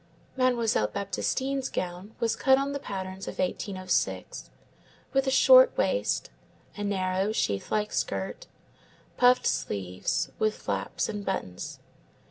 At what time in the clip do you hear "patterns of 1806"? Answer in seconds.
2.79-4.49